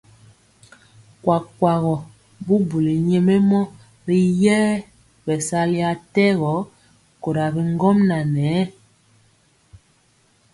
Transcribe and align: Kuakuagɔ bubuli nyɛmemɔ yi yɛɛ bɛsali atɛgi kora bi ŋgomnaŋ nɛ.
Kuakuagɔ 1.23 1.93
bubuli 2.45 2.93
nyɛmemɔ 3.07 3.59
yi 4.07 4.17
yɛɛ 4.43 4.73
bɛsali 5.25 5.79
atɛgi 5.91 6.53
kora 7.21 7.45
bi 7.53 7.61
ŋgomnaŋ 7.73 8.23
nɛ. 8.35 8.47